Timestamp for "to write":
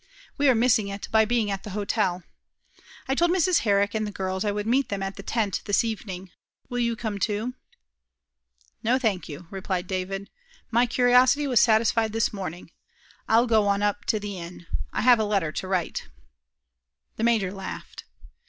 15.51-16.07